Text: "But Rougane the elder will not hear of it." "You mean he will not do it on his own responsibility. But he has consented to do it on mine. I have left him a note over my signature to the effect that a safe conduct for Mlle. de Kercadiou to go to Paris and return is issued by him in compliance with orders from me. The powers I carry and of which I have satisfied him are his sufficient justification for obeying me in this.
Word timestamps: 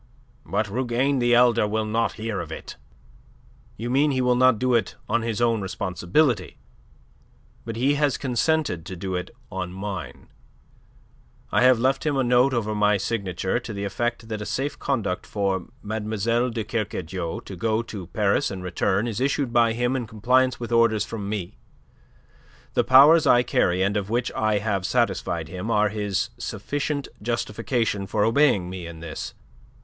"But 0.47 0.67
Rougane 0.67 1.19
the 1.19 1.35
elder 1.35 1.67
will 1.67 1.85
not 1.85 2.13
hear 2.13 2.39
of 2.39 2.51
it." 2.51 2.75
"You 3.77 3.91
mean 3.91 4.09
he 4.09 4.19
will 4.21 4.35
not 4.35 4.57
do 4.57 4.73
it 4.73 4.95
on 5.07 5.21
his 5.21 5.39
own 5.39 5.61
responsibility. 5.61 6.57
But 7.65 7.75
he 7.75 7.93
has 7.93 8.17
consented 8.17 8.83
to 8.87 8.95
do 8.95 9.13
it 9.13 9.29
on 9.51 9.71
mine. 9.71 10.29
I 11.51 11.61
have 11.61 11.77
left 11.79 12.03
him 12.03 12.17
a 12.17 12.23
note 12.23 12.51
over 12.51 12.73
my 12.73 12.97
signature 12.97 13.59
to 13.59 13.73
the 13.73 13.83
effect 13.83 14.27
that 14.27 14.41
a 14.41 14.45
safe 14.47 14.79
conduct 14.79 15.27
for 15.27 15.67
Mlle. 15.83 16.49
de 16.49 16.63
Kercadiou 16.63 17.39
to 17.45 17.55
go 17.55 17.83
to 17.83 18.07
Paris 18.07 18.49
and 18.49 18.63
return 18.63 19.07
is 19.07 19.21
issued 19.21 19.53
by 19.53 19.73
him 19.73 19.95
in 19.95 20.07
compliance 20.07 20.59
with 20.59 20.71
orders 20.71 21.05
from 21.05 21.29
me. 21.29 21.59
The 22.73 22.83
powers 22.83 23.27
I 23.27 23.43
carry 23.43 23.83
and 23.83 23.95
of 23.95 24.09
which 24.09 24.31
I 24.31 24.57
have 24.57 24.83
satisfied 24.83 25.47
him 25.47 25.69
are 25.69 25.89
his 25.89 26.31
sufficient 26.39 27.07
justification 27.21 28.07
for 28.07 28.25
obeying 28.25 28.67
me 28.67 28.87
in 28.87 29.01
this. 29.01 29.35